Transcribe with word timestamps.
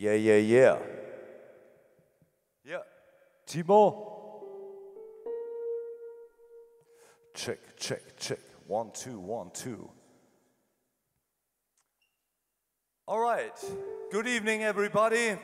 Yeah, 0.00 0.14
yeah, 0.14 0.36
yeah. 0.36 0.78
Yeah. 2.64 2.78
Timo? 3.46 4.06
Check, 7.34 7.58
check, 7.76 8.16
check. 8.16 8.38
One, 8.66 8.92
two, 8.94 9.18
one, 9.18 9.50
two. 9.52 9.90
All 13.06 13.20
right. 13.20 13.52
Good 14.10 14.26
evening, 14.26 14.62
everybody. 14.62 15.36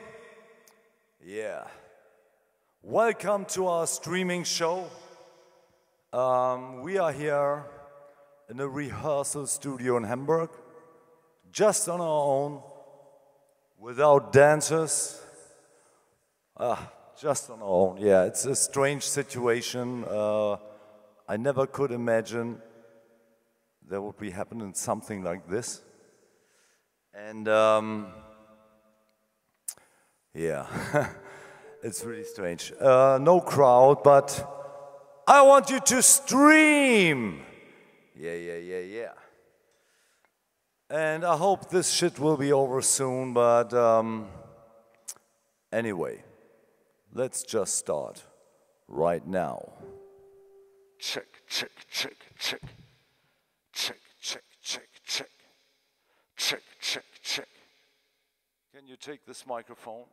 Yeah. 1.23 1.65
Welcome 2.81 3.45
to 3.49 3.67
our 3.67 3.85
streaming 3.85 4.43
show. 4.43 4.89
Um, 6.11 6.81
we 6.81 6.97
are 6.97 7.11
here 7.11 7.63
in 8.49 8.59
a 8.59 8.67
rehearsal 8.67 9.45
studio 9.45 9.97
in 9.97 10.03
Hamburg, 10.03 10.49
just 11.51 11.87
on 11.87 12.01
our 12.01 12.23
own, 12.25 12.63
without 13.77 14.33
dancers. 14.33 15.21
Ah, 16.59 16.91
just 17.19 17.49
on 17.49 17.61
our 17.61 17.67
own. 17.67 17.97
Yeah, 17.97 18.23
it's 18.23 18.45
a 18.45 18.55
strange 18.55 19.03
situation. 19.03 20.05
Uh, 20.09 20.57
I 21.27 21.37
never 21.37 21.67
could 21.67 21.91
imagine 21.91 22.61
there 23.87 24.01
would 24.01 24.17
be 24.17 24.31
happening 24.31 24.73
something 24.73 25.23
like 25.23 25.47
this. 25.47 25.81
And 27.13 27.47
um, 27.47 28.07
yeah, 30.33 30.67
it's 31.83 32.03
really 32.03 32.23
strange. 32.23 32.73
Uh, 32.79 33.17
no 33.21 33.41
crowd, 33.41 34.03
but 34.03 34.29
I 35.27 35.41
want 35.41 35.69
you 35.69 35.79
to 35.79 36.01
stream. 36.01 37.41
Yeah, 38.15 38.33
yeah, 38.33 38.57
yeah, 38.57 38.79
yeah. 38.79 39.11
And 40.89 41.25
I 41.25 41.35
hope 41.35 41.69
this 41.69 41.91
shit 41.91 42.17
will 42.17 42.37
be 42.37 42.53
over 42.53 42.81
soon, 42.81 43.33
but 43.33 43.73
um, 43.73 44.29
anyway, 45.69 46.23
let's 47.13 47.43
just 47.43 47.75
start 47.75 48.23
right 48.87 49.25
now. 49.27 49.73
Check, 50.97 51.27
check, 51.45 51.71
check, 51.91 52.15
check. 52.39 52.61
Check, 53.73 53.99
check, 54.21 54.43
check, 54.63 54.87
check. 55.05 55.29
Check, 56.37 56.63
check, 56.79 57.03
check. 57.21 57.47
Can 58.73 58.87
you 58.87 58.95
take 58.95 59.25
this 59.25 59.45
microphone? 59.45 60.05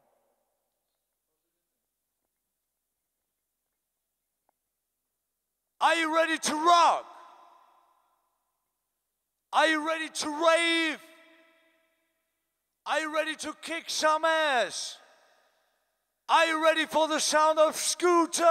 Are 5.80 5.94
you 5.94 6.12
ready 6.12 6.36
to 6.38 6.54
rock? 6.54 7.13
Are 9.54 9.68
you 9.68 9.86
ready 9.86 10.08
to 10.08 10.28
rave? 10.28 10.98
Are 12.86 12.98
you 12.98 13.14
ready 13.14 13.36
to 13.36 13.54
kick 13.62 13.84
some 13.86 14.24
ass? 14.24 14.98
Are 16.28 16.46
you 16.46 16.62
ready 16.62 16.86
for 16.86 17.06
the 17.06 17.20
sound 17.20 17.60
of 17.60 17.76
Scooter? 17.76 18.42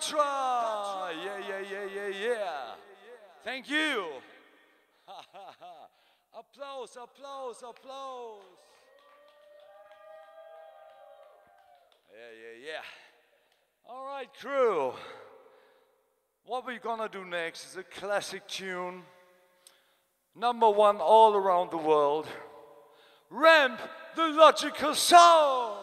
Patra. 0.00 1.10
Yeah, 1.22 1.38
yeah, 1.46 1.60
yeah, 1.70 1.86
yeah, 1.94 2.08
yeah. 2.08 2.60
Thank 3.44 3.68
you. 3.68 4.06
applause, 6.38 6.96
applause, 6.96 7.62
applause. 7.68 8.40
Yeah, 12.12 12.30
yeah, 12.32 12.66
yeah. 12.66 12.82
All 13.88 14.06
right, 14.06 14.28
crew. 14.40 14.94
What 16.44 16.66
we're 16.66 16.78
gonna 16.78 17.08
do 17.08 17.24
next 17.24 17.70
is 17.70 17.76
a 17.76 17.82
classic 17.82 18.46
tune, 18.48 19.02
number 20.34 20.70
one 20.70 20.96
all 20.96 21.34
around 21.34 21.70
the 21.70 21.76
world. 21.76 22.26
Ramp 23.28 23.80
the 24.16 24.28
Logical 24.28 24.94
Song. 24.94 25.76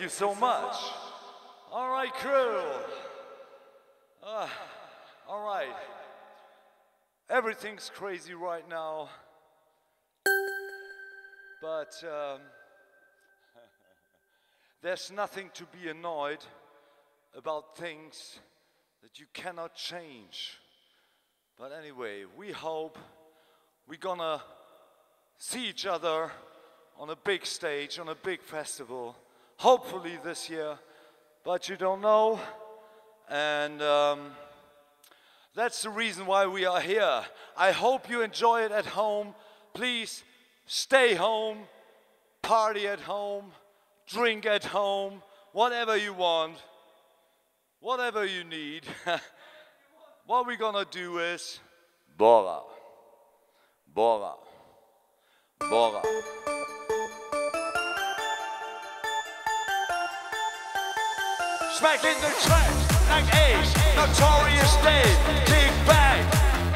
you 0.00 0.08
so 0.08 0.34
much. 0.34 0.76
All 1.70 1.90
right, 1.90 2.12
crew. 2.14 2.62
Uh, 4.22 4.48
all 5.28 5.44
right. 5.44 5.74
Everything's 7.28 7.90
crazy 7.94 8.34
right 8.34 8.66
now. 8.68 9.10
But 11.60 11.92
um, 12.04 12.40
there's 14.82 15.12
nothing 15.12 15.50
to 15.54 15.64
be 15.66 15.88
annoyed 15.88 16.44
about 17.36 17.76
things 17.76 18.38
that 19.02 19.20
you 19.20 19.26
cannot 19.32 19.74
change. 19.74 20.58
But 21.58 21.72
anyway, 21.78 22.24
we 22.36 22.52
hope 22.52 22.98
we're 23.86 23.98
gonna 23.98 24.42
see 25.36 25.68
each 25.68 25.84
other 25.84 26.30
on 26.98 27.10
a 27.10 27.16
big 27.16 27.44
stage, 27.44 27.98
on 27.98 28.08
a 28.08 28.14
big 28.14 28.40
festival 28.40 29.14
hopefully 29.60 30.18
this 30.24 30.48
year, 30.48 30.78
but 31.44 31.68
you 31.68 31.76
don't 31.76 32.00
know. 32.00 32.40
And 33.28 33.82
um, 33.82 34.30
that's 35.54 35.82
the 35.82 35.90
reason 35.90 36.24
why 36.24 36.46
we 36.46 36.64
are 36.64 36.80
here. 36.80 37.22
I 37.58 37.72
hope 37.72 38.08
you 38.08 38.22
enjoy 38.22 38.62
it 38.62 38.72
at 38.72 38.86
home. 38.86 39.34
Please 39.74 40.24
stay 40.64 41.14
home, 41.14 41.58
party 42.40 42.86
at 42.86 43.00
home, 43.00 43.52
drink 44.06 44.46
at 44.46 44.64
home, 44.64 45.22
whatever 45.52 45.94
you 45.94 46.14
want, 46.14 46.56
whatever 47.80 48.24
you 48.24 48.44
need. 48.44 48.84
what 50.26 50.46
we're 50.46 50.56
gonna 50.56 50.86
do 50.90 51.18
is 51.18 51.60
Bora, 52.16 52.60
Bora, 53.94 54.32
Bora. 55.68 56.39
Smack 61.80 62.04
in 62.04 62.20
the 62.20 62.28
track. 62.44 62.70
Like 63.08 63.24
Ace, 63.48 63.72
Notorious 63.96 64.76
Dave, 64.84 65.16
kick 65.46 65.72
back, 65.88 66.20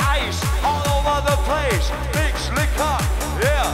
ice 0.00 0.40
all 0.64 0.80
over 0.96 1.20
the 1.28 1.36
place, 1.44 1.90
big 2.14 2.34
slick 2.38 2.70
car, 2.78 2.98
yeah, 3.38 3.68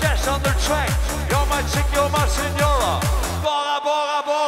gas 0.00 0.28
on 0.28 0.40
the 0.40 0.54
track, 0.62 0.88
you're 1.28 1.46
my 1.46 1.62
chick, 1.62 1.84
you're 1.92 2.08
my 2.10 2.24
senora, 2.28 3.00
Bora, 3.42 3.80
Bora, 3.82 4.22
Bora. 4.24 4.47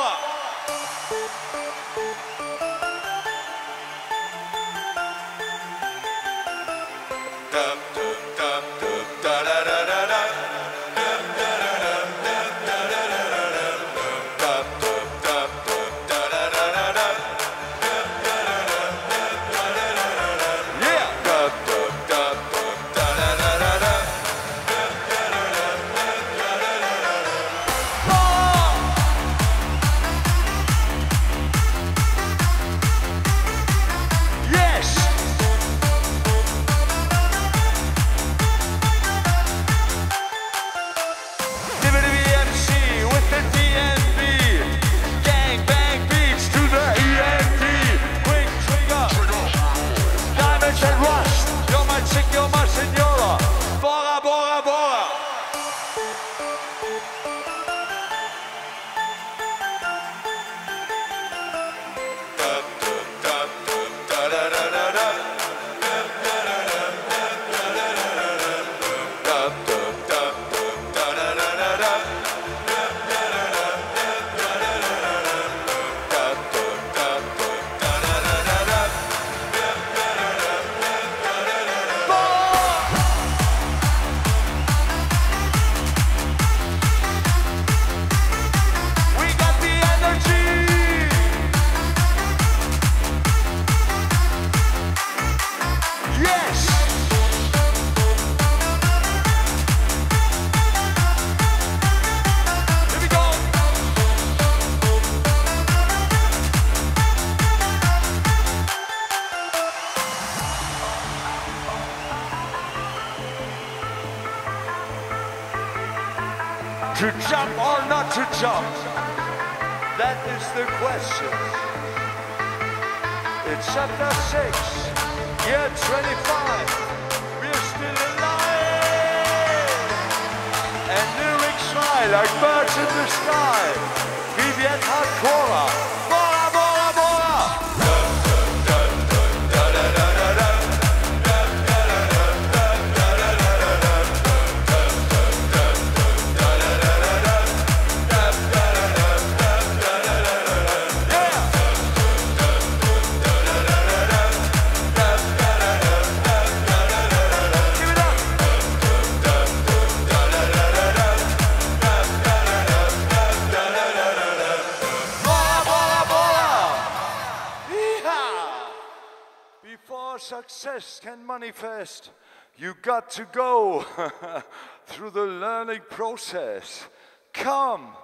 Before 169.62 170.18
success 170.18 171.00
can 171.02 171.26
manifest, 171.26 172.10
you 172.56 172.74
got 172.80 173.10
to 173.12 173.26
go 173.30 173.84
through 174.86 175.10
the 175.10 175.24
learning 175.24 175.82
process. 175.90 176.86
Come, 177.32 177.94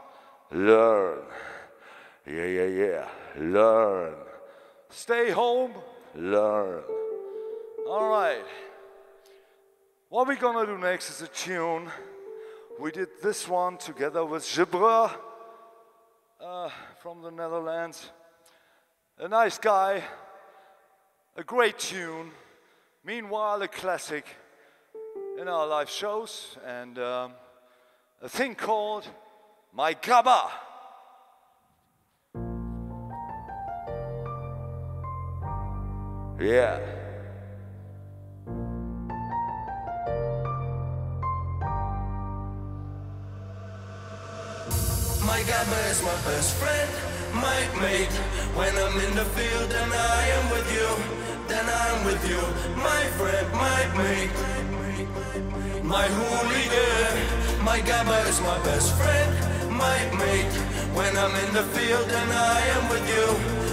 learn. 0.53 1.23
Yeah, 2.27 2.45
yeah, 2.45 2.67
yeah. 2.67 3.09
Learn. 3.39 4.15
Stay 4.91 5.31
home, 5.31 5.73
learn. 6.15 6.83
All 7.89 8.09
right. 8.09 8.45
What 10.09 10.29
we're 10.29 10.37
gonna 10.37 10.67
do 10.67 10.79
next 10.79 11.11
is 11.11 11.23
a 11.23 11.29
tune. 11.29 11.91
We 12.79 12.91
did 12.91 13.09
this 13.23 13.49
one 13.49 13.79
together 13.79 14.25
with 14.25 14.43
Gibra 14.43 15.15
uh, 16.41 16.71
from 17.01 17.23
the 17.23 17.31
Netherlands. 17.31 18.11
A 19.19 19.29
nice 19.29 19.57
guy, 19.57 20.03
a 21.39 21.45
great 21.45 21.79
tune. 21.79 22.31
Meanwhile, 23.05 23.61
a 23.63 23.69
classic 23.69 24.25
in 25.39 25.49
our 25.49 25.67
live 25.67 25.91
shows, 25.91 26.57
and 26.67 26.99
um, 26.99 27.33
a 28.23 28.29
thing 28.29 28.55
called 28.55 29.07
My 29.75 29.93
Gabber. 29.93 30.51
Yeah. 36.41 36.81
My 45.25 45.41
gabba 45.43 45.91
is 45.91 46.03
my 46.03 46.15
best 46.25 46.57
friend, 46.57 46.91
my 47.35 47.81
mate. 47.81 48.13
When 48.55 48.75
I'm 48.77 48.99
in 49.01 49.15
the 49.17 49.25
field, 49.25 49.71
then 49.71 49.91
I 49.93 50.29
am 50.29 50.51
with 50.51 50.73
you. 50.73 51.26
Then 51.67 51.75
I'm 51.75 52.05
with 52.05 52.23
you, 52.31 52.41
my 52.77 53.03
friend, 53.19 53.47
my 53.53 53.83
mate. 53.99 54.31
My 55.83 56.07
hooligan, 56.07 57.65
my 57.65 57.81
gabba 57.81 58.29
is 58.29 58.41
my 58.41 58.57
best 58.63 58.95
friend, 58.95 59.31
my 59.75 59.99
mate. 60.17 60.55
When 60.95 61.17
I'm 61.17 61.35
in 61.45 61.53
the 61.55 61.65
field, 61.75 62.09
then 62.09 62.31
I 62.31 62.61
am 62.77 62.89
with 62.89 63.07
you. 63.15 63.27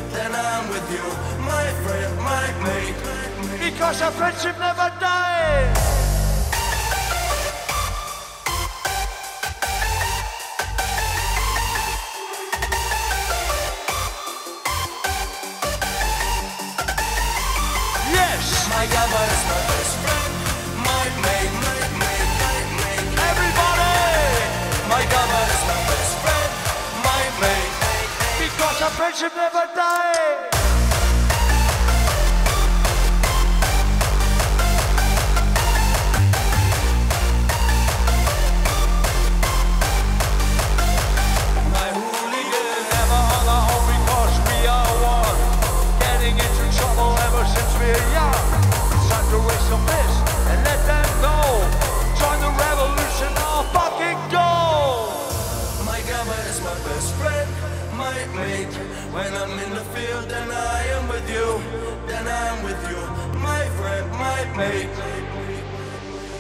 Then 0.09 0.31
I'm 0.33 0.69
with 0.69 0.89
you, 0.91 1.05
my 1.45 1.67
friend, 1.83 2.17
my 2.17 2.47
mate. 2.65 3.69
Because 3.71 4.01
our 4.01 4.11
friendship 4.11 4.57
never 4.57 4.91
dies. 4.99 6.02
my 19.47 19.61
best 19.69 19.95
friend. 20.03 20.33
My 20.83 21.05
mate, 21.23 21.53
mate, 21.63 21.93
mate. 22.03 23.07
Everybody, 23.31 23.95
my 24.91 25.03
my 25.71 25.79
best 25.87 26.13
friend. 26.23 26.51
My 27.07 27.23
mate, 27.39 27.73
because 28.39 28.81
our 28.81 28.89
friendship 28.91 29.31
never 29.35 29.63
dies. 29.73 30.52
And 49.43 50.59
let 50.63 50.79
them 50.87 51.09
know. 51.21 51.43
Join 52.15 52.39
the 52.39 52.51
revolution 52.55 53.31
or 53.43 53.59
fucking 53.75 54.19
go. 54.31 55.11
My 55.83 55.99
gabba 56.07 56.37
is 56.49 56.59
my 56.63 56.77
best 56.87 57.13
friend, 57.19 57.49
my 57.97 58.15
mate. 58.39 58.75
When 59.11 59.33
I'm 59.33 59.51
in 59.59 59.71
the 59.75 59.83
field, 59.91 60.29
then 60.29 60.49
I 60.49 60.79
am 60.95 61.09
with 61.09 61.27
you. 61.29 61.59
Then 62.07 62.25
I'm 62.25 62.63
with 62.63 62.81
you, 62.89 63.01
my 63.43 63.67
friend, 63.77 64.05
my 64.11 64.39
mate. 64.55 64.95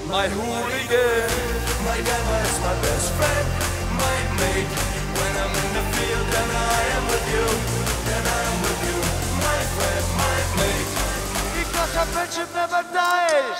My 0.07 0.27
hooligan. 0.29 1.29
My 1.83 1.99
gabba 2.07 2.37
is 2.47 2.57
my 2.63 2.75
best 2.87 3.11
friend, 3.19 3.47
my 3.99 4.19
mate. 4.39 4.73
When 5.19 5.33
I'm 5.43 5.53
in 5.63 5.69
the 5.75 5.85
field, 5.95 6.25
then 6.35 6.49
I 6.55 6.81
am 6.95 7.03
with 7.11 7.27
you. 7.35 7.47
Then 8.07 8.23
I'm 8.39 8.55
with 8.63 8.81
you, 8.87 8.99
my 9.43 9.59
friend. 9.75 10.32
Because 11.93 12.07
our 12.07 12.13
friendship 12.13 12.49
never 12.55 12.83
dies. 12.91 13.59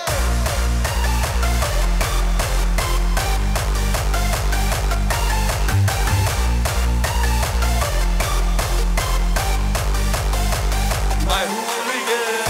My 11.28 11.46
hooligan. 11.46 12.42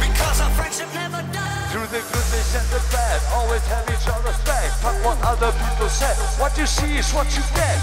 Because 0.00 0.40
our 0.40 0.50
friendship 0.50 0.92
never 0.92 1.22
dies. 1.32 1.70
Through 1.70 1.86
the 1.86 2.02
goodness 2.12 2.56
and 2.56 2.68
the 2.70 2.82
bad, 2.90 3.22
always 3.34 3.64
have 3.68 3.88
each 3.88 4.08
other's 4.08 4.38
back. 4.44 4.51
Fuck 4.82 4.98
what 5.04 5.18
other 5.22 5.52
people 5.52 5.88
say. 5.88 6.10
What 6.42 6.58
you 6.58 6.66
see 6.66 6.98
is 6.98 7.12
what 7.14 7.30
you 7.36 7.42
get. 7.54 7.78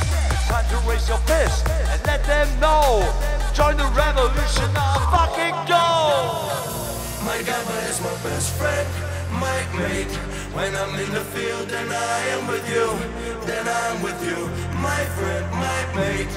Time 0.51 0.67
to 0.67 0.77
raise 0.83 1.07
your 1.07 1.17
fist 1.19 1.65
and 1.87 1.99
let 2.05 2.25
them 2.25 2.47
know. 2.59 3.07
Join 3.55 3.77
the 3.77 3.87
revolution 3.95 4.67
or 4.75 4.99
fucking 5.07 5.55
go. 5.63 5.87
My 7.23 7.39
gabba 7.47 7.77
is 7.89 8.01
my 8.03 8.11
best 8.19 8.51
friend, 8.59 8.87
my 9.31 9.59
mate. 9.79 10.11
When 10.51 10.75
I'm 10.75 10.93
in 10.99 11.09
the 11.13 11.23
field, 11.31 11.69
then 11.69 11.87
I 11.87 12.19
am 12.35 12.47
with 12.51 12.67
you. 12.67 12.87
Then 13.47 13.65
I'm 13.65 14.03
with 14.03 14.19
you, 14.27 14.39
my 14.83 15.01
friend, 15.15 15.45
my 15.55 15.81
mate. 15.95 16.35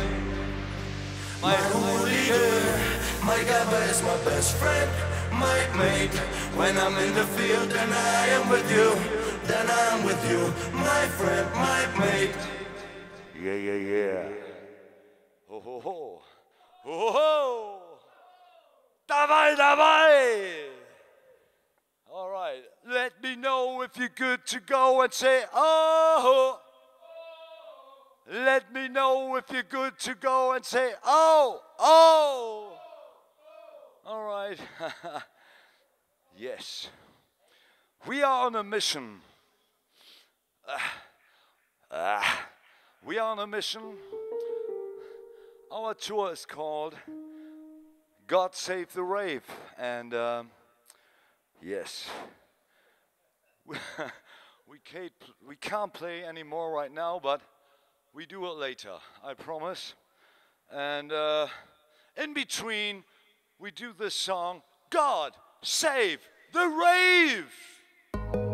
My 1.42 1.56
hooligan. 1.74 3.02
My 3.26 3.38
gabba 3.50 3.90
is 3.90 4.00
my 4.02 4.16
best 4.22 4.54
friend, 4.58 4.90
my 5.32 5.58
mate. 5.76 6.14
When 6.54 6.78
I'm 6.78 6.96
in 6.98 7.14
the 7.14 7.26
field, 7.34 7.68
then 7.70 7.92
I 7.92 8.26
am 8.38 8.48
with 8.48 8.70
you 8.70 9.21
Then 9.51 9.67
I'm 9.69 10.03
with 10.03 10.21
you, 10.29 10.41
my 10.73 11.05
friend, 11.17 11.47
my 11.53 11.85
mate. 11.99 12.35
Yeah, 13.41 13.53
yeah, 13.53 13.73
yeah. 13.73 14.23
Ho, 15.49 15.59
ho, 15.59 15.79
ho. 15.79 16.21
Ho, 16.83 17.11
ho. 17.11 17.79
Давай, 19.07 19.55
давай. 19.55 20.67
All 22.11 22.29
right. 22.29 22.63
Let 22.87 23.21
me 23.21 23.35
know 23.35 23.81
if 23.81 23.97
you're 23.97 24.09
good 24.09 24.45
to 24.47 24.59
go 24.59 25.01
and 25.01 25.13
say, 25.13 25.43
oh. 25.53 26.59
Let 28.29 28.73
me 28.73 28.89
know 28.89 29.35
if 29.37 29.45
you're 29.51 29.63
good 29.63 29.97
to 29.99 30.15
go 30.15 30.53
and 30.53 30.65
say, 30.65 30.93
oh, 31.05 31.61
oh. 31.79 32.77
All 34.05 34.23
right. 34.23 34.59
yes. 36.37 36.89
We 38.05 38.23
are 38.23 38.45
on 38.45 38.55
a 38.55 38.63
mission. 38.63 39.21
Ah. 41.90 42.48
We 43.04 43.18
are 43.18 43.32
on 43.32 43.38
a 43.38 43.46
mission. 43.46 43.82
Our 45.70 45.92
tour 45.94 46.32
is 46.32 46.46
called 46.46 46.94
God 48.26 48.54
Save 48.54 48.92
the 48.92 49.02
Rave. 49.02 49.44
And 49.78 50.14
um, 50.14 50.50
yes, 51.60 52.08
we, 53.66 53.76
we, 54.68 54.78
can't, 54.84 55.12
we 55.46 55.56
can't 55.56 55.92
play 55.92 56.24
anymore 56.24 56.72
right 56.72 56.92
now, 56.92 57.20
but 57.22 57.42
we 58.14 58.24
do 58.24 58.46
it 58.46 58.56
later, 58.56 58.94
I 59.24 59.34
promise. 59.34 59.94
And 60.72 61.12
uh, 61.12 61.48
in 62.16 62.34
between, 62.34 63.04
we 63.58 63.70
do 63.70 63.92
this 63.98 64.14
song 64.14 64.62
God 64.90 65.32
Save 65.62 66.20
the 66.52 66.66
Rave. 66.66 68.51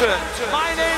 The 0.00 0.06
captain. 0.06 0.89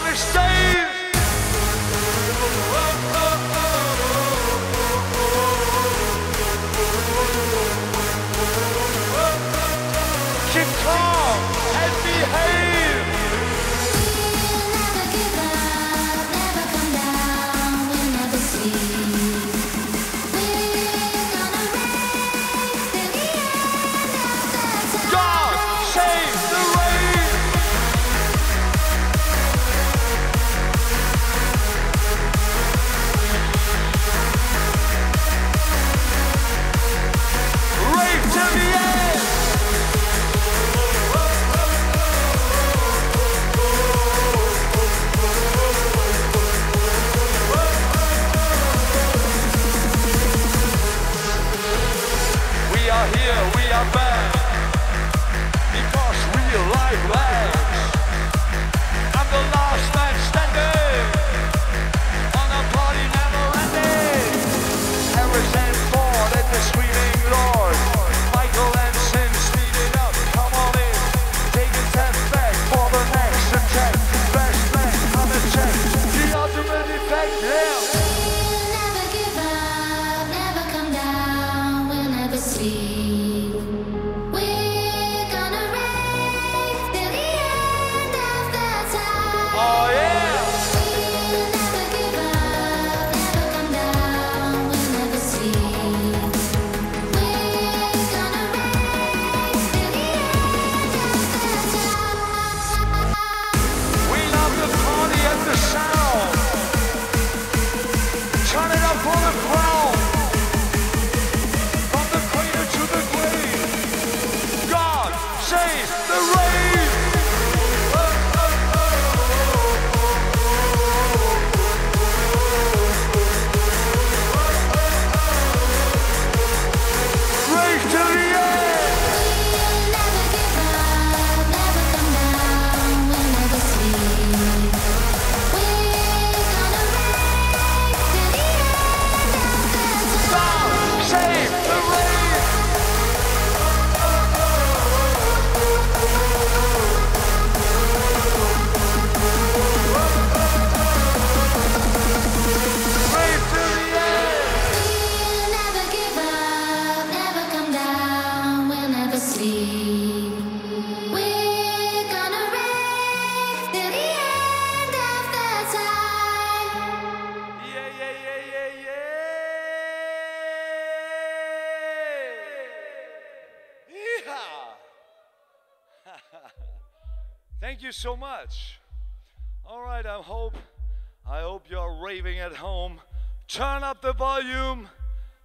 Turn 183.48 183.82
up 183.82 184.00
the 184.02 184.12
volume. 184.12 184.88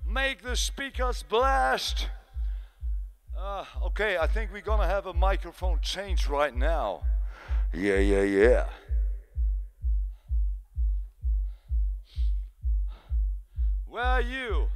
Make 0.05 0.41
the 0.41 0.55
speakers 0.55 1.23
blast. 1.23 2.07
Uh, 3.37 3.65
okay, 3.83 4.17
I 4.17 4.25
think 4.25 4.51
we're 4.51 4.61
gonna 4.61 4.87
have 4.87 5.05
a 5.05 5.13
microphone 5.13 5.79
change 5.81 6.27
right 6.27 6.55
now. 6.55 7.03
Yeah, 7.73 7.97
yeah, 7.99 8.23
yeah. 8.23 8.65
Where 13.85 14.03
are 14.03 14.21
you? 14.21 14.67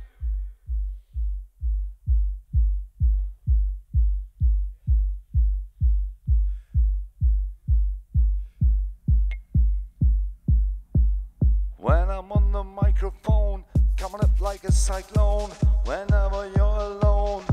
When 11.77 12.09
I'm 12.09 12.31
on 12.31 12.50
microphone, 12.91 13.63
coming 13.95 14.21
up 14.21 14.41
like 14.41 14.65
a 14.65 14.71
cyclone. 14.71 15.49
Whenever 15.85 16.51
you're 16.55 16.81
alone, 16.91 17.43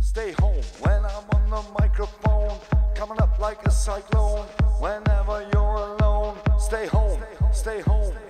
stay 0.00 0.32
home. 0.32 0.62
When 0.80 1.04
I'm 1.04 1.28
on 1.34 1.50
the 1.50 1.62
microphone, 1.78 2.58
coming 2.94 3.20
up 3.20 3.38
like 3.38 3.62
a 3.66 3.70
cyclone. 3.70 4.46
Whenever 4.80 5.46
you're 5.52 5.76
alone, 5.92 6.38
stay 6.58 6.86
home, 6.86 7.20
stay 7.52 7.82
home. 7.82 8.14
Ah, 8.16 8.29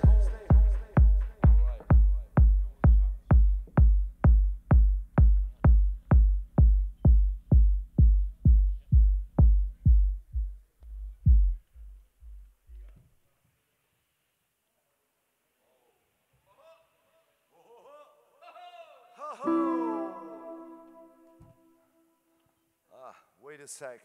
sec. 23.71 24.01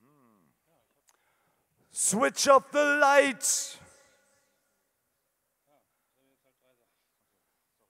Hmm. 0.00 0.46
Switch 1.90 2.46
off 2.46 2.70
the 2.70 2.98
lights. 3.00 3.76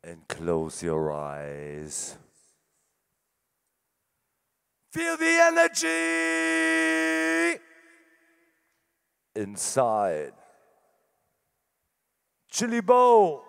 And 0.02 0.26
close 0.26 0.82
your 0.82 1.12
eyes. 1.12 2.16
Feel 4.90 5.16
the 5.16 5.38
energy 5.50 6.00
inside. 9.36 10.32
Chili 12.50 12.80
bowl. 12.80 13.44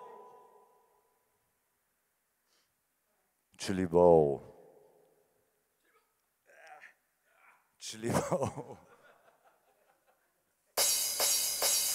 Chili 3.57 3.85
bowl. 3.85 4.52
Bowl. 7.91 8.77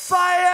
Fire! 0.09 0.49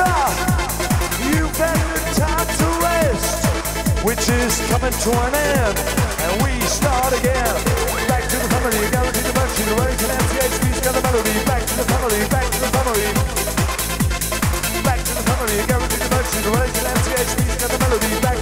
You've 0.00 1.56
had 1.60 1.76
the 1.92 2.00
time 2.16 2.48
to 2.48 2.68
rest, 2.80 3.44
which 4.04 4.24
is 4.28 4.56
coming 4.72 4.92
to 4.92 5.10
an 5.28 5.34
end, 5.34 5.76
and 6.24 6.32
we 6.42 6.56
start 6.64 7.12
again. 7.12 7.54
Back 8.08 8.24
to 8.32 8.36
the 8.40 8.48
family, 8.48 8.80
guaranteed 8.90 9.28
the 9.28 9.34
mercy, 9.36 9.62
the 9.68 9.76
way 9.76 9.92
to 9.92 10.06
MCHB's 10.08 10.80
got 10.80 10.94
the 10.96 11.02
melody. 11.04 11.36
Back 11.44 11.62
to 11.68 11.74
the 11.76 11.84
family, 11.84 12.20
back 12.32 12.48
to 12.48 12.58
the 12.64 12.70
family. 12.72 13.06
Back 14.82 15.00
to 15.04 15.12
the 15.14 15.24
family, 15.28 15.56
guaranteed 15.68 16.00
the 16.00 16.10
mercy, 16.16 16.38
the 16.40 16.52
way 16.56 16.66
to 16.66 16.80
MCHB's 16.96 17.56
got 17.60 17.70
the 17.70 17.78
melody. 17.84 18.20
Back 18.24 18.39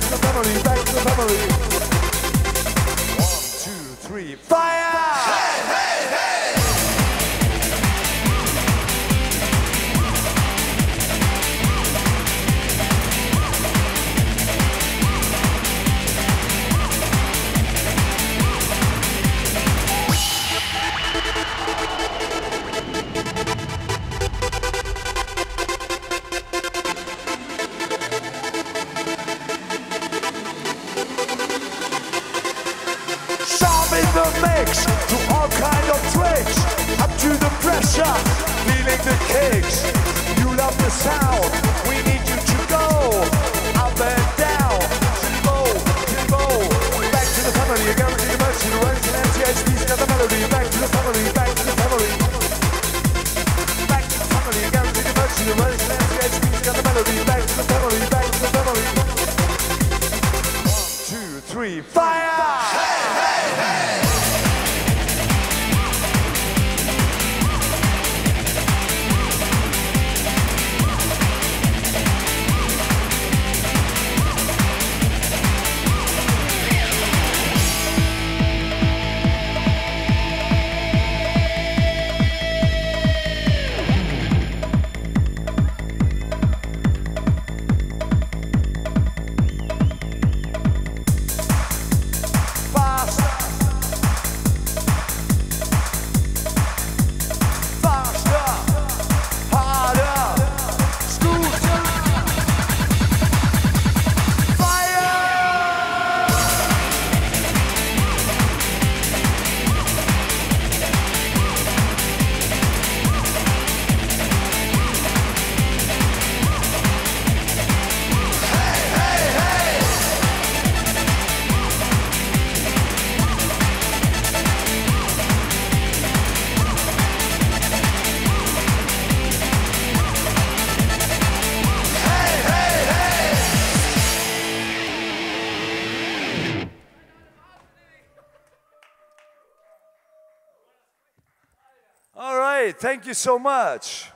Thank 142.80 143.06
you 143.06 143.14
so 143.14 143.40
much. 143.40 144.08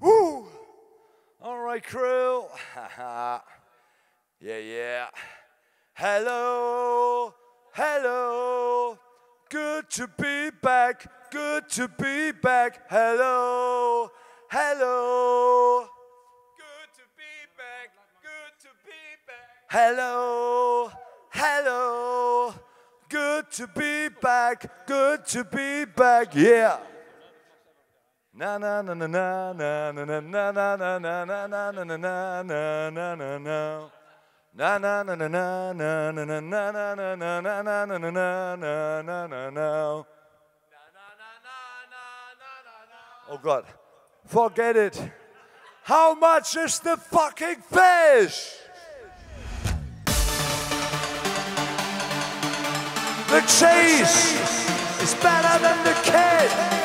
Woo! 0.00 0.48
All 1.40 1.60
right, 1.60 1.82
crew. 1.82 2.46
yeah, 2.98 3.38
yeah. 4.40 5.06
Hello, 5.94 7.32
hello. 7.74 8.98
Good 9.48 9.88
to 9.90 10.08
be 10.20 10.50
back. 10.50 11.06
Good 11.30 11.68
to 11.70 11.86
be 11.86 12.32
back. 12.32 12.90
Hello, 12.90 14.10
hello. 14.50 15.86
Good 16.56 16.88
to 16.96 17.04
be 17.16 17.32
back. 17.56 17.90
Good 18.20 18.62
to 18.62 18.68
be 18.84 18.98
back. 19.28 19.70
Hello, 19.70 20.90
hello. 21.30 22.52
Good 23.08 23.48
to 23.52 23.68
be 23.68 24.08
back. 24.20 24.86
Good 24.86 25.24
to 25.26 25.44
be 25.44 25.84
back. 25.84 26.34
Yeah. 26.34 26.78
Na 28.34 28.56
na 28.56 28.80
na 28.80 28.94
na 28.94 29.06
na 29.06 29.52
na 29.52 29.92
na 29.92 30.20
na 30.20 30.50
na 30.50 30.50
na 30.50 30.96
na 30.96 31.24
na 31.24 31.24
na 31.26 31.44
na 31.44 31.84
na 31.84 32.42
na 32.42 32.88
na 32.88 32.90
na 32.90 33.14
na 33.14 33.38
na. 33.38 33.90
Na 34.54 34.78
na 34.78 35.02
na 35.02 35.14
na 35.14 35.28
na 35.28 35.72
na 35.72 36.12
na 36.12 36.24
na 36.24 36.40
na 36.40 36.70
na 36.72 36.94
na 36.94 37.14
na 37.14 37.52
na 37.52 37.84
na 37.84 37.98
na 37.98 37.98
na 37.98 38.56
na 38.56 38.96
na 38.96 39.26
na 39.28 39.50
na. 39.50 40.04
Oh 43.28 43.36
God, 43.36 43.66
forget 44.24 44.76
it. 44.76 45.12
How 45.82 46.14
much 46.14 46.56
is 46.56 46.78
the 46.80 46.96
fucking 46.96 47.60
fish? 47.68 48.56
The 53.28 53.40
chase 53.44 54.40
is 55.02 55.14
better 55.20 55.58
than 55.60 55.84
the 55.84 55.94
kid. 56.02 56.81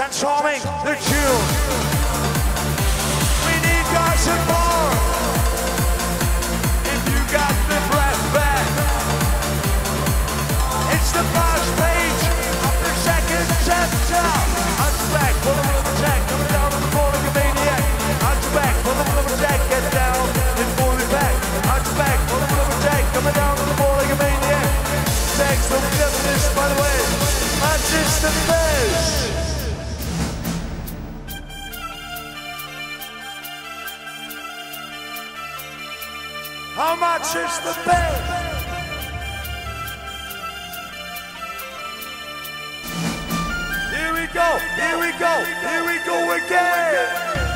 Transforming 0.00 0.64
the 0.80 0.96
tune. 0.96 1.44
We 3.44 3.54
need 3.60 3.84
guys 3.92 4.24
and 4.32 4.42
more. 4.48 4.96
If 6.88 7.00
you 7.04 7.20
got 7.28 7.52
the 7.68 7.76
breath 7.92 8.24
back, 8.32 8.64
it's 10.96 11.12
the 11.12 11.20
first 11.20 11.68
page 11.76 12.22
of 12.64 12.74
the 12.80 12.92
second 13.04 13.44
chapter. 13.68 14.24
I'm 14.80 14.96
back 15.12 15.36
for 15.44 15.52
the 15.52 15.64
little 15.68 15.92
attack, 15.92 16.20
coming 16.32 16.48
down 16.48 16.72
on 16.72 16.80
the 16.80 16.90
floor 16.96 17.08
like 17.12 17.28
a 17.28 17.34
maniac. 17.36 17.84
I'm 18.24 18.40
back 18.56 18.74
for 18.80 18.96
the 18.96 19.04
little 19.04 19.36
attack, 19.36 19.60
get 19.68 19.84
down 19.92 20.24
and 20.32 20.68
pull 20.80 20.96
it 20.96 21.10
back. 21.12 21.34
I'm 21.76 21.84
back 22.00 22.18
for 22.24 22.40
the 22.40 22.48
little 22.48 22.72
attack, 22.80 23.04
coming 23.12 23.36
down 23.36 23.52
on 23.52 23.68
the 23.68 23.76
floor 23.76 24.00
like 24.00 24.08
a 24.08 24.16
maniac. 24.16 24.68
Thanks 25.36 25.68
for 25.68 25.76
the 25.76 25.92
this, 26.24 26.48
by 26.56 26.72
the 26.72 26.78
way. 26.80 26.96
I'm 27.68 27.80
just 27.92 28.24
the 28.24 28.32
best. 28.48 29.49
How 36.82 36.96
much 36.96 37.36
is 37.36 37.58
the 37.60 37.76
bill? 37.84 38.16
Here 43.92 44.14
we 44.14 44.26
go, 44.32 44.48
here 44.80 44.98
we 44.98 45.12
go, 45.18 45.44
here 45.60 45.84
we 45.84 45.98
go 46.06 46.32
again. 46.32 47.49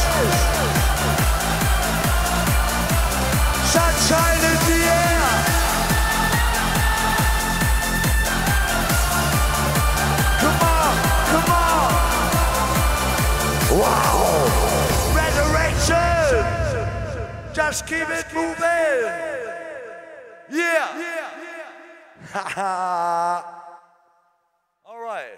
Sunshine 3.74 4.44
in 4.52 4.58
the 4.68 4.80
air. 5.04 5.28
Come 10.42 10.60
on, 10.62 10.94
come 11.32 11.50
on. 11.52 11.92
Wow. 13.82 14.16
Resurrection. 15.16 16.44
Just 17.54 17.80
keep 17.88 18.10
it 18.10 18.26
moving. 18.34 19.35
All 22.58 23.44
right. 25.02 25.38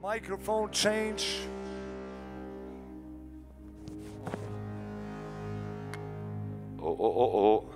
Microphone 0.00 0.70
change. 0.70 1.38
Oh, 6.80 6.86
oh, 6.86 6.96
oh, 7.00 7.64
oh. 7.66 7.75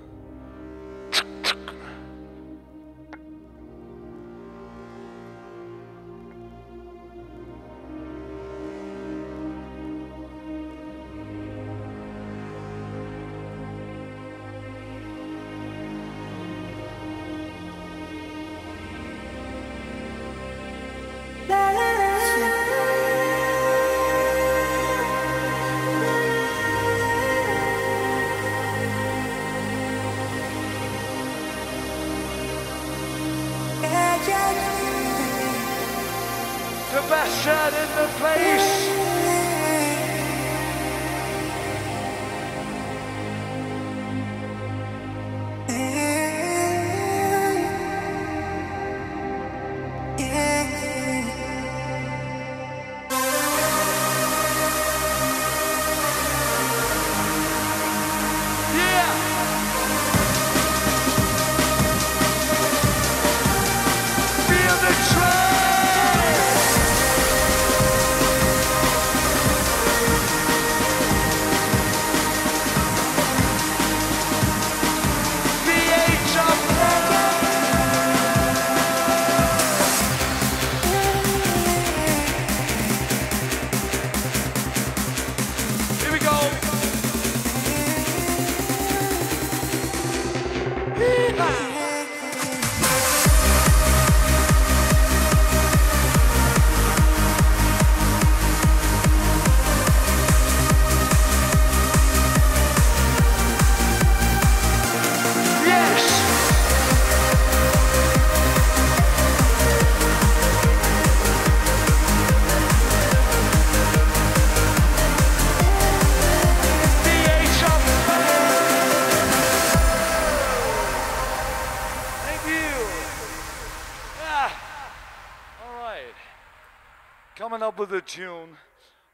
of 128.01 128.07
June, 128.07 128.57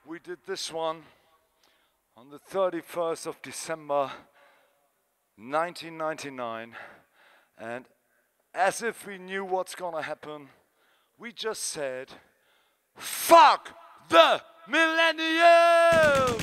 we 0.07 0.21
did 0.21 0.39
this 0.47 0.73
one 0.73 1.03
on 2.17 2.31
the 2.31 2.39
31st 2.39 3.27
of 3.27 3.43
December 3.43 4.13
1999. 5.37 6.77
And 7.59 7.85
as 8.55 8.83
if 8.83 9.05
we 9.05 9.19
knew 9.19 9.45
what's 9.45 9.75
gonna 9.75 10.03
happen, 10.03 10.49
we 11.19 11.33
just 11.33 11.65
said, 11.65 12.11
Fuck 12.95 13.77
the 14.09 14.41
millennium! 14.69 16.39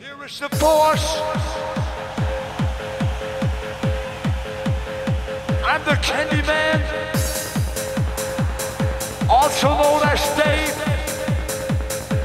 Here 0.00 0.24
is 0.24 0.40
the 0.40 0.48
force. 0.56 1.18
I'm 5.64 5.84
the 5.84 5.98
Candyman 6.02 7.17
also 9.28 9.68
known 9.68 10.02
as 10.04 10.20
Dave. 10.36 10.74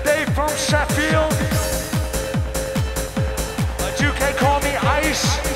Dave 0.04 0.30
from 0.34 0.50
Sheffield. 0.50 1.32
But 3.78 4.00
you 4.02 4.12
can 4.12 4.34
call 4.36 4.60
me 4.62 4.76
Ice. 4.76 5.53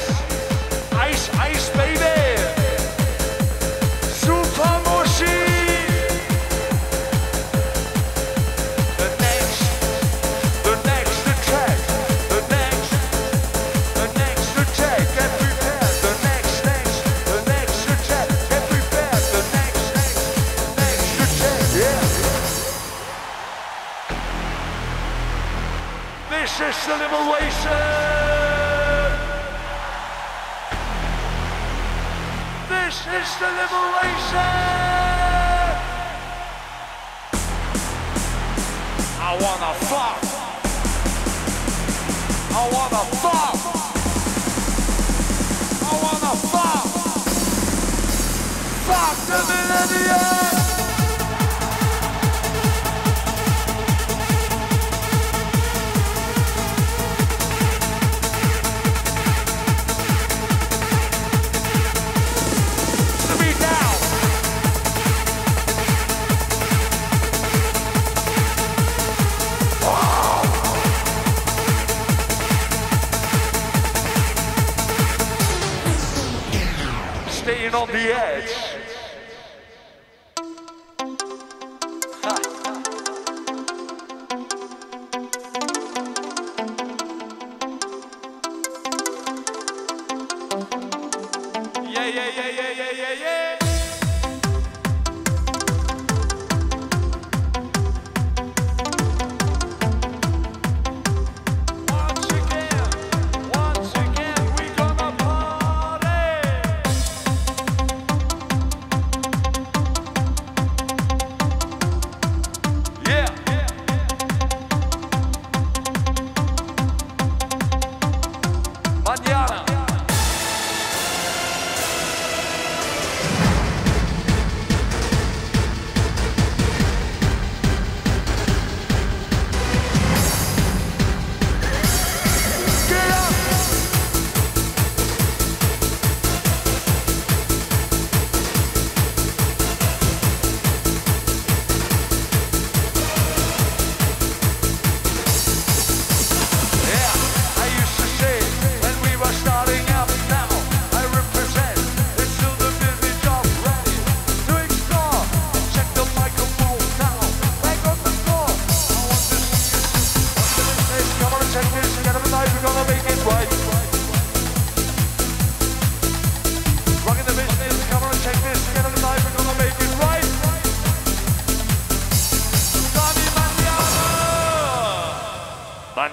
British 26.58 26.88
liberation! 26.88 27.72
This 32.68 32.98
is 32.98 33.30
the 33.38 33.50
liberation! 33.62 34.42
I 39.22 39.38
wanna 39.40 39.74
fuck! 39.86 40.20
I 42.50 42.70
wanna 42.74 43.04
fuck! 43.22 43.77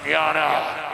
manana. 0.03 0.84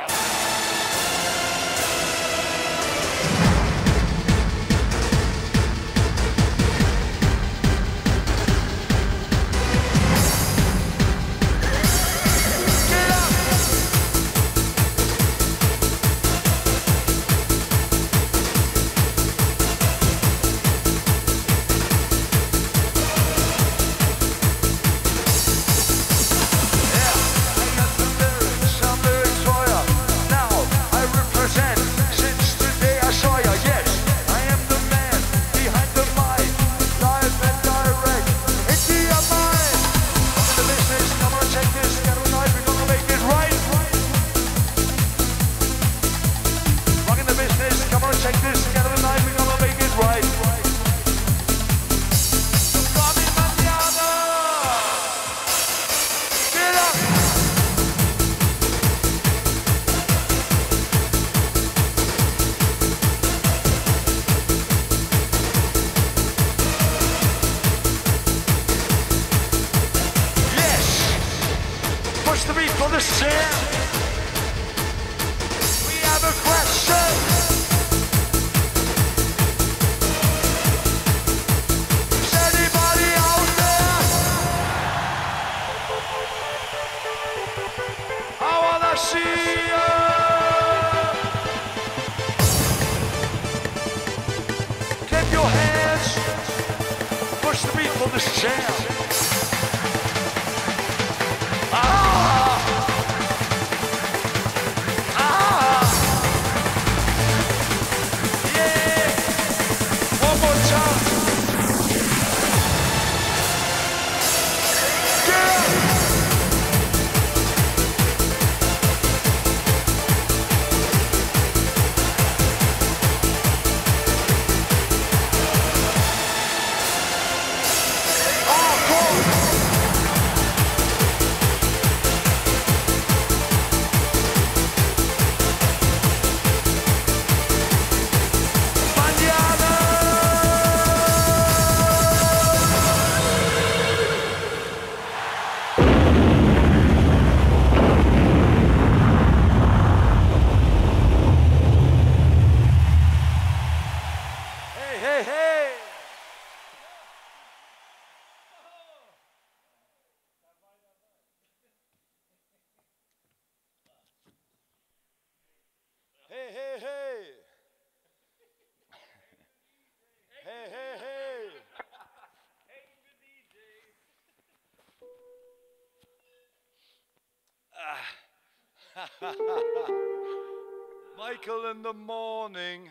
Michael 181.42 181.72
in 181.72 181.82
the 181.82 181.94
morning. 181.94 182.90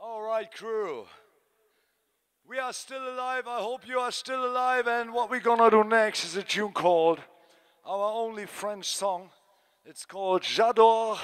All 0.00 0.22
right, 0.22 0.50
crew. 0.52 1.04
We 2.48 2.58
are 2.58 2.72
still 2.72 3.14
alive. 3.14 3.46
I 3.46 3.60
hope 3.60 3.86
you 3.86 4.00
are 4.00 4.10
still 4.10 4.44
alive. 4.44 4.88
And 4.88 5.12
what 5.12 5.30
we're 5.30 5.40
gonna 5.40 5.70
do 5.70 5.84
next 5.84 6.24
is 6.24 6.36
a 6.36 6.42
tune 6.42 6.72
called 6.72 7.20
our 7.84 8.12
only 8.12 8.46
French 8.46 8.86
song. 8.86 9.30
It's 9.84 10.04
called 10.04 10.42
J'adore 10.42 11.18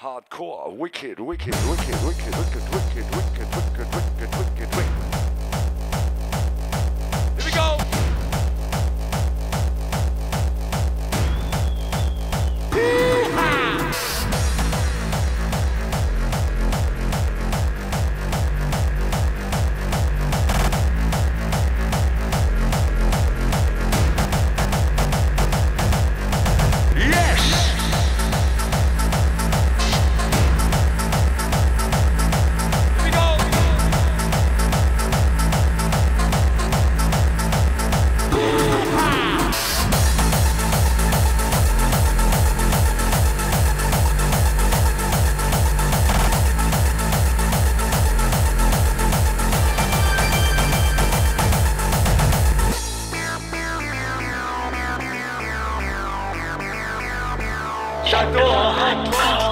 Hardcore. 0.00 0.76
Wicked, 0.76 1.20
wicked, 1.20 1.54
wicked, 1.54 2.04
wicked, 2.04 2.36
wicked. 2.36 2.67
شد 58.10 58.36
و 58.36 59.47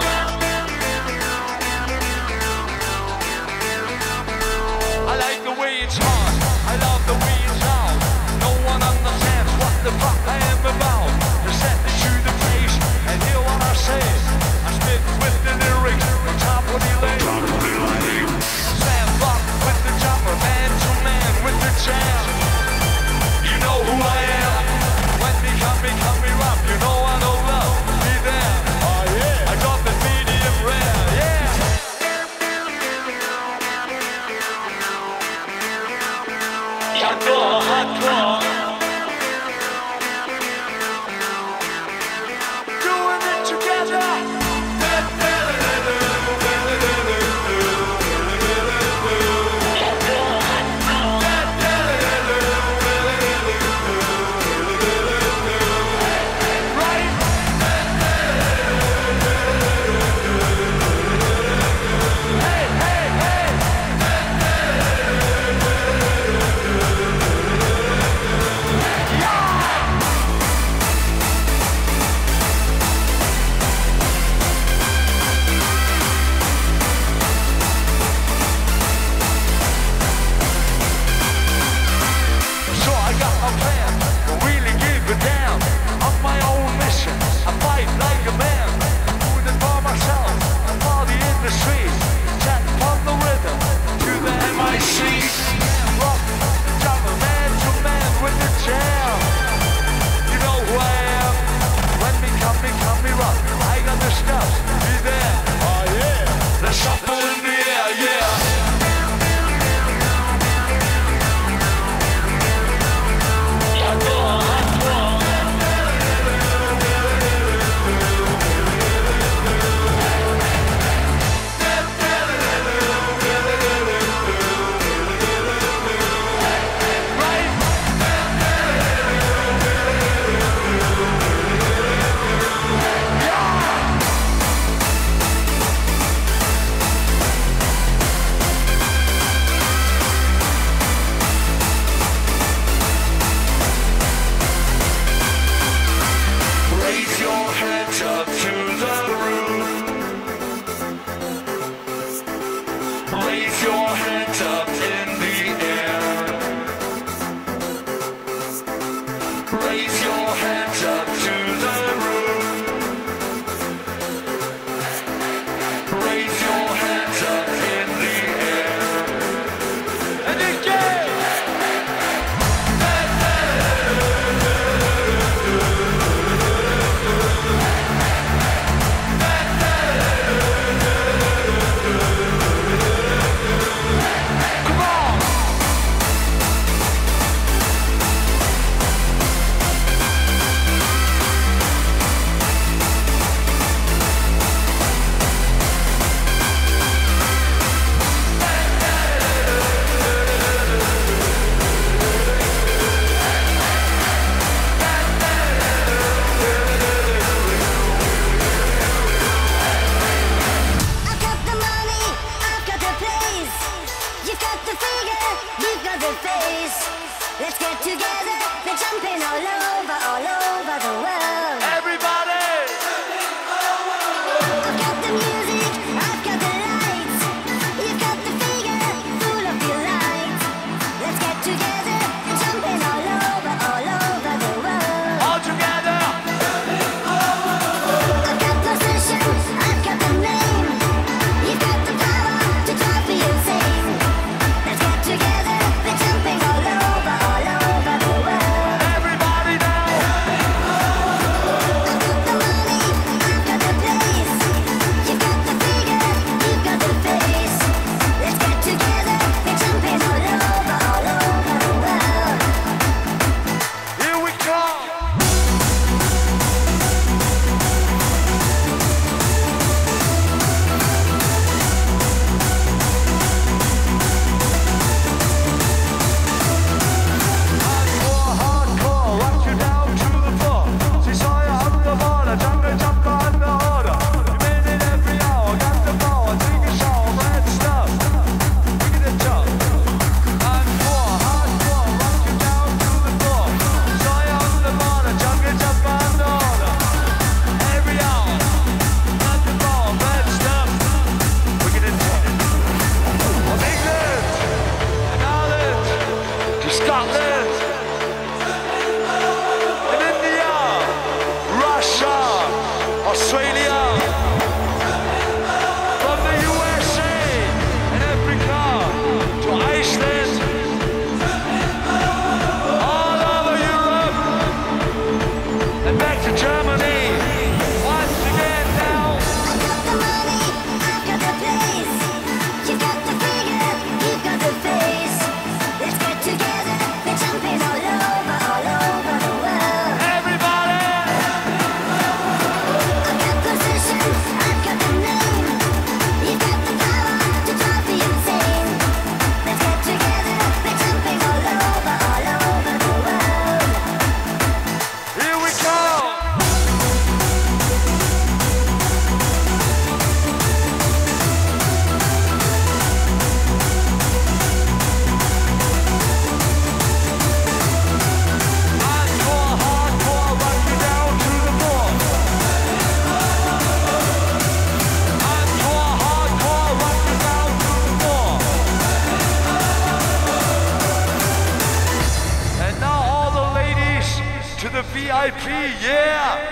VIP, 385.07 385.47
yeah! 385.85 386.43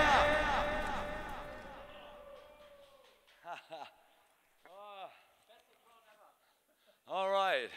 All 7.09 7.31
right. 7.31 7.69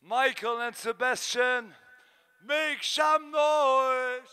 Michael 0.00 0.60
and 0.60 0.76
Sebastian, 0.76 1.74
make 2.46 2.84
some 2.84 3.32
noise! 3.32 4.30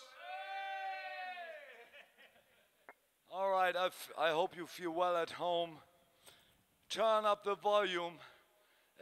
All 3.32 3.50
right, 3.50 3.76
I 4.20 4.30
hope 4.30 4.56
you 4.56 4.68
feel 4.68 4.92
well 4.92 5.18
at 5.18 5.32
home. 5.32 5.78
Turn 6.90 7.26
up 7.26 7.44
the 7.44 7.56
volume 7.56 8.20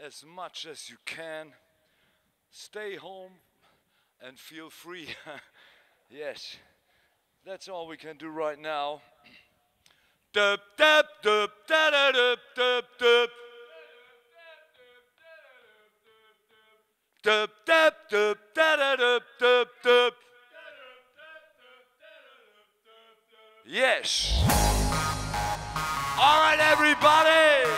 as 0.01 0.23
much 0.25 0.65
as 0.65 0.89
you 0.89 0.95
can. 1.03 1.51
Stay 2.51 2.95
home 2.95 3.33
and 4.21 4.39
feel 4.39 4.69
free. 4.69 5.09
Yes, 6.13 6.57
that's 7.45 7.69
all 7.69 7.87
we 7.87 7.95
can 7.95 8.17
do 8.17 8.27
right 8.27 8.59
now. 8.59 9.01
Dup, 10.33 10.59
dup, 10.77 11.05
dup, 11.23 11.51
da, 11.69 11.89
da, 11.89 12.11
dup, 12.11 12.39
dup, 12.53 12.85
dup. 12.99 13.29
Dup, 17.23 17.49
dup, 17.65 17.93
dup, 18.09 18.37
da, 18.53 18.75
da, 18.75 18.95
dup, 18.97 19.23
dup, 19.39 19.67
dup. 19.85 20.13
Yes. 23.65 24.43
All 26.19 26.41
right, 26.41 26.59
everybody, 26.59 27.71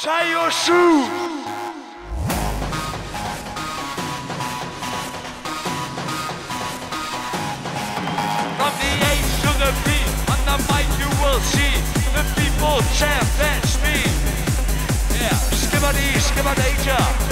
tie 0.00 0.30
your 0.30 0.50
shoes. 0.50 1.49
Boot, 12.60 12.84
Chef, 12.92 13.38
Bench, 13.38 13.80
me. 13.82 13.96
Yeah, 15.18 15.34
Skipper 15.56 15.92
D, 15.92 16.20
Skipper 16.20 16.54
Nature. 16.60 17.29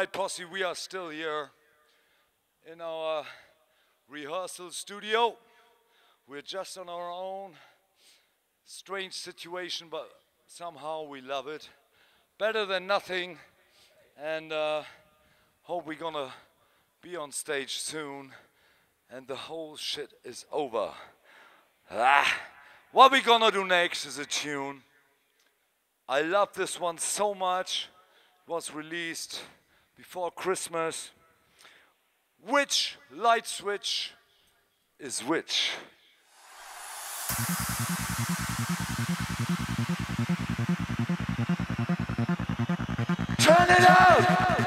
right, 0.00 0.12
posse, 0.14 0.46
we 0.46 0.62
are 0.62 0.74
still 0.74 1.10
here 1.10 1.50
in 2.72 2.80
our 2.80 3.20
uh, 3.20 3.24
rehearsal 4.08 4.70
studio. 4.70 5.36
We're 6.26 6.40
just 6.40 6.78
on 6.78 6.88
our 6.88 7.10
own. 7.10 7.52
Strange 8.64 9.12
situation, 9.12 9.88
but 9.90 10.10
somehow 10.46 11.06
we 11.06 11.20
love 11.20 11.48
it. 11.48 11.68
Better 12.38 12.64
than 12.64 12.86
nothing. 12.86 13.36
And 14.18 14.54
uh, 14.54 14.84
hope 15.64 15.86
we're 15.86 15.98
gonna 15.98 16.32
be 17.02 17.14
on 17.14 17.30
stage 17.30 17.76
soon. 17.76 18.30
And 19.10 19.28
the 19.28 19.36
whole 19.36 19.76
shit 19.76 20.14
is 20.24 20.46
over. 20.50 20.92
Ah, 21.90 22.40
what 22.92 23.12
we're 23.12 23.20
gonna 23.20 23.50
do 23.50 23.66
next 23.66 24.06
is 24.06 24.16
a 24.16 24.24
tune. 24.24 24.80
I 26.08 26.22
love 26.22 26.54
this 26.54 26.80
one 26.80 26.96
so 26.96 27.34
much. 27.34 27.90
It 28.46 28.50
was 28.50 28.72
released 28.72 29.42
before 30.00 30.30
Christmas 30.30 31.10
which 32.48 32.96
light 33.12 33.46
switch 33.46 34.12
is 34.98 35.20
which? 35.20 35.72
Turn 43.38 43.68
it 43.68 43.90
out! 43.90 44.59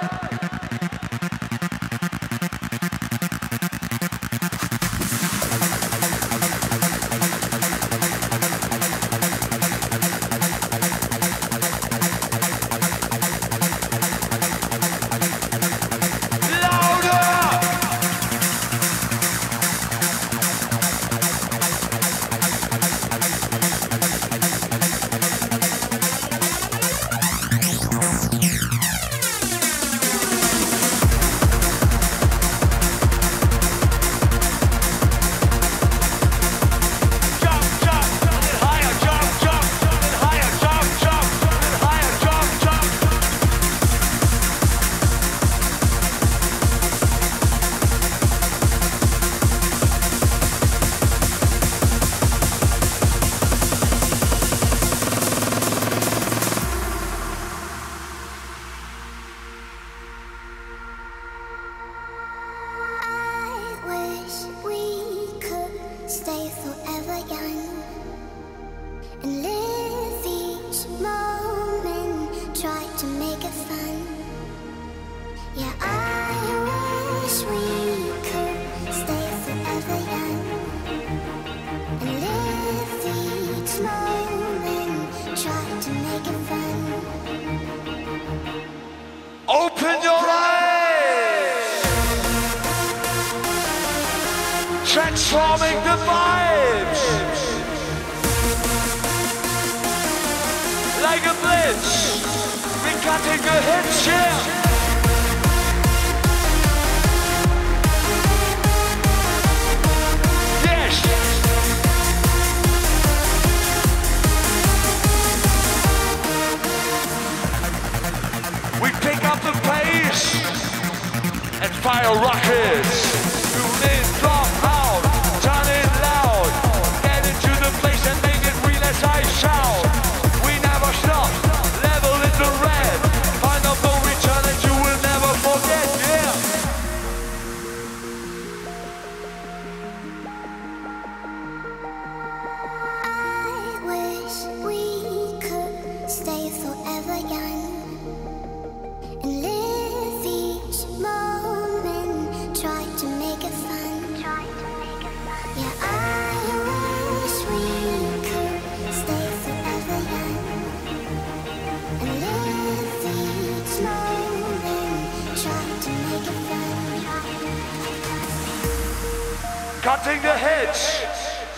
cutting 169.84 170.22
the 170.22 170.32
hedge. 170.32 171.04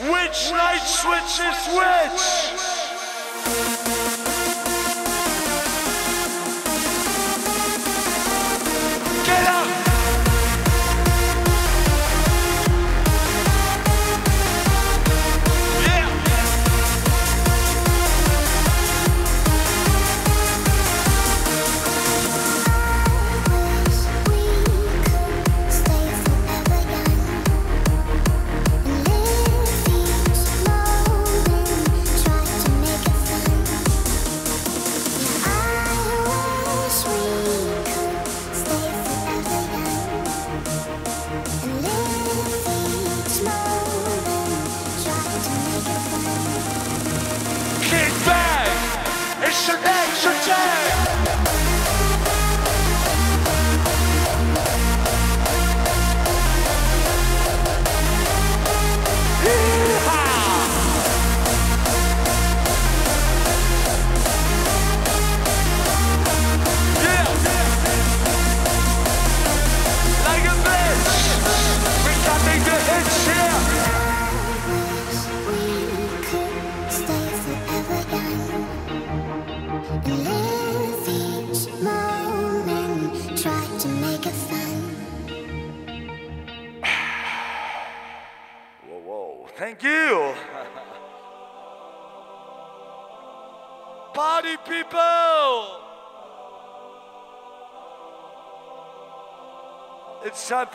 Which 0.09 0.51
knight 0.51 0.81
switch 0.81 1.39
is 1.45 1.59
which? 1.77 2.54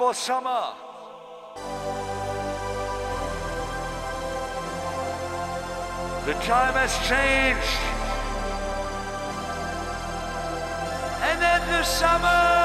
For 0.01 0.15
summer. 0.15 0.73
The 6.25 6.33
time 6.41 6.73
has 6.73 6.95
changed. 7.07 7.81
And 11.29 11.43
then 11.43 11.61
the 11.69 11.85
summer! 11.85 12.60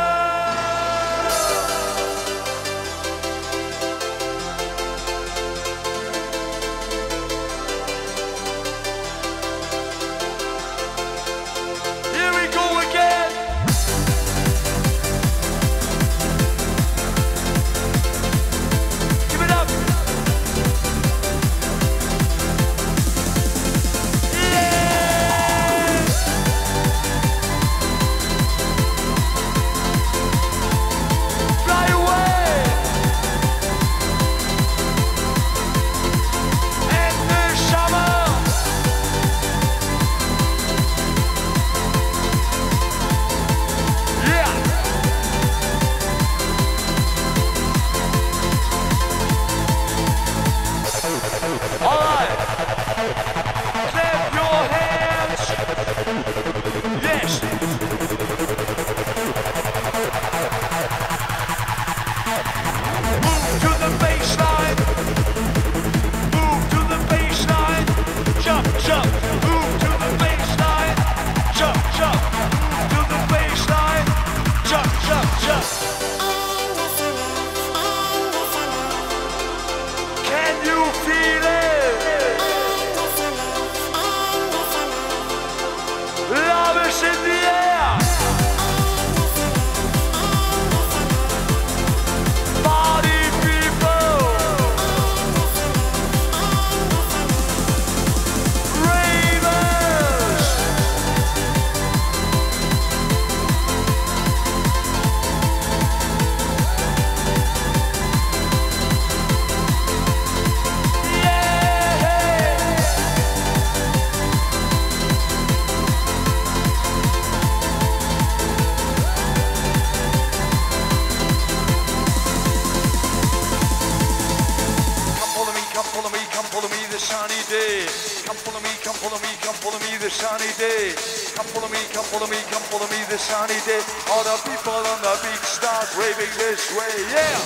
This 130.05 130.13
sunny 130.13 130.53
day. 130.59 130.93
Come 131.33 131.47
follow 131.47 131.67
me, 131.67 131.79
come 131.91 132.03
follow 132.05 132.27
me, 132.27 132.37
come 132.51 132.61
follow 132.69 132.85
me 132.93 133.01
the 133.09 133.17
sunny 133.17 133.57
day. 133.65 133.81
All 134.11 134.23
the 134.23 134.37
people 134.47 134.71
on 134.71 135.01
the 135.01 135.17
beach 135.25 135.41
start 135.41 135.89
raving 135.97 136.29
this 136.37 136.69
way, 136.77 136.93
yeah. 137.09 137.41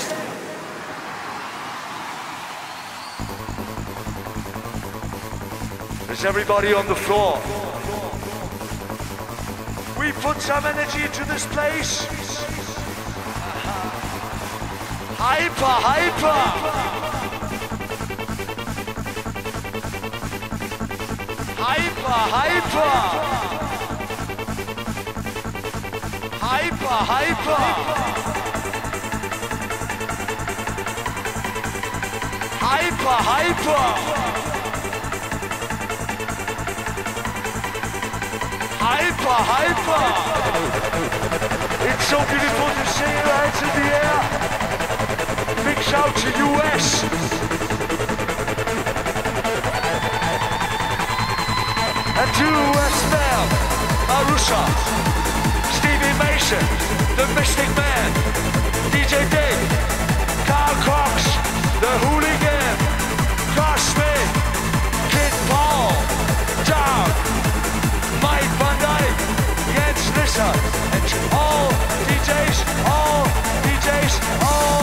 Is 6.12 6.26
everybody 6.26 6.74
on 6.74 6.86
the 6.88 6.96
floor? 6.96 7.40
We 9.98 10.12
put 10.12 10.42
some 10.42 10.66
energy 10.66 11.04
into 11.04 11.24
this 11.32 11.46
place. 11.56 12.04
Hyper, 15.18 15.76
hyper. 15.88 17.19
Hyper, 21.72 22.22
hyper. 22.34 22.94
Hyper, 26.42 26.98
hyper. 27.12 27.64
Hyper, 32.66 33.18
hyper. 33.30 33.86
Hyper, 38.82 39.40
hyper. 39.52 40.06
It's 41.88 42.06
so 42.10 42.18
beautiful 42.32 42.70
to 42.78 42.84
see 42.98 43.12
your 43.14 43.38
hands 43.38 43.62
in 43.62 43.72
the 43.78 43.86
air. 44.02 44.20
Big 45.66 45.80
shout 45.84 46.14
to 46.18 46.30
US. 46.48 47.29
And 52.20 52.34
to 52.36 52.50
Westbam, 52.76 53.48
Marusha, 54.10 54.64
Stevie 55.72 56.16
Mason, 56.20 56.66
the 57.16 57.26
Mystic 57.34 57.70
Man, 57.80 58.12
DJ 58.92 59.24
Dick, 59.32 59.60
Carl 60.46 60.76
Cox, 60.84 61.24
the 61.80 61.94
Hooligan, 62.04 62.76
Smith, 63.80 64.32
Kid 65.14 65.34
Paul, 65.48 65.96
Down, 66.68 67.08
Mike 68.22 68.52
Van 68.60 68.78
Dyke, 68.84 69.20
Jens 69.72 70.06
Lissat, 70.18 70.60
and 70.96 71.08
all 71.32 71.72
DJs, 72.10 72.58
all 72.92 73.24
DJs, 73.64 74.14
all 74.44 74.79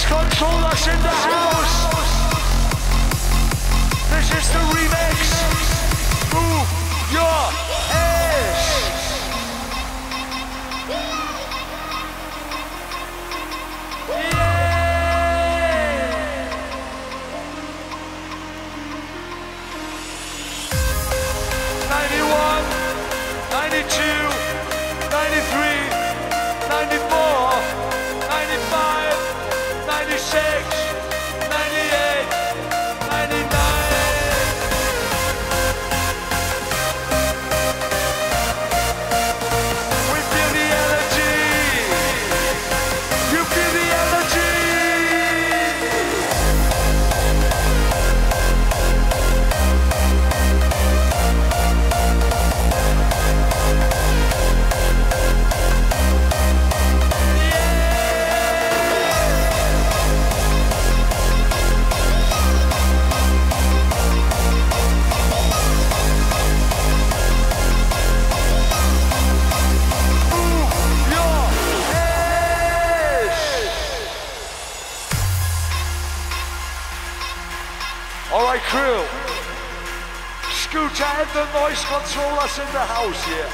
Noise 0.00 0.08
controllers 0.08 0.86
in 0.86 1.02
the 1.02 1.08
house. 1.08 1.94
This 4.10 4.30
is 4.30 4.48
the 4.50 4.58
remix. 4.58 5.18
Move 6.32 7.12
your 7.12 7.22
ass. 7.22 8.19
The 81.32 81.44
noise 81.52 81.84
controllers 81.84 82.58
in 82.58 82.66
the 82.72 82.80
house 82.80 83.24
here. 83.24 83.46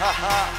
Haha. 0.00 0.57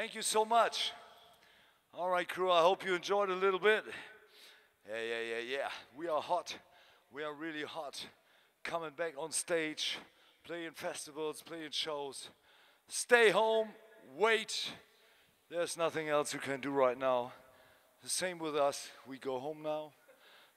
Thank 0.00 0.14
you 0.14 0.22
so 0.22 0.46
much. 0.46 0.92
All 1.92 2.08
right, 2.08 2.26
crew, 2.26 2.50
I 2.50 2.62
hope 2.62 2.86
you 2.86 2.94
enjoyed 2.94 3.28
a 3.28 3.34
little 3.34 3.60
bit. 3.60 3.84
Yeah, 4.88 5.02
yeah, 5.02 5.20
yeah, 5.20 5.56
yeah. 5.58 5.68
We 5.94 6.08
are 6.08 6.22
hot. 6.22 6.56
We 7.12 7.22
are 7.22 7.34
really 7.34 7.64
hot. 7.64 8.06
Coming 8.64 8.92
back 8.96 9.12
on 9.18 9.30
stage, 9.30 9.98
playing 10.42 10.70
festivals, 10.74 11.42
playing 11.42 11.72
shows. 11.72 12.30
Stay 12.88 13.28
home, 13.28 13.68
wait. 14.16 14.70
There's 15.50 15.76
nothing 15.76 16.08
else 16.08 16.32
you 16.32 16.40
can 16.40 16.62
do 16.62 16.70
right 16.70 16.98
now. 16.98 17.32
The 18.02 18.08
same 18.08 18.38
with 18.38 18.56
us. 18.56 18.88
We 19.06 19.18
go 19.18 19.38
home 19.38 19.62
now. 19.62 19.92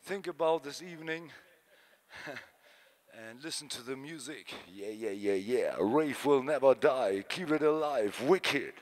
Think 0.03 0.27
about 0.27 0.63
this 0.63 0.81
evening 0.81 1.31
and 3.27 3.43
listen 3.43 3.67
to 3.67 3.81
the 3.81 3.97
music. 3.97 4.53
Yeah, 4.73 4.87
yeah, 4.87 5.09
yeah, 5.09 5.33
yeah. 5.33 5.75
Rave 5.81 6.25
will 6.25 6.43
never 6.43 6.73
die. 6.73 7.25
Keep 7.27 7.51
it 7.51 7.61
alive. 7.61 8.21
Wicked. 8.25 8.75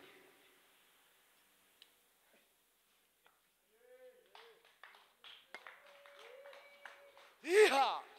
Yeehaw! 7.52 8.11